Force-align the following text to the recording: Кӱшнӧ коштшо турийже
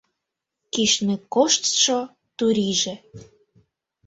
Кӱшнӧ 0.73 1.15
коштшо 1.33 1.97
турийже 2.37 2.95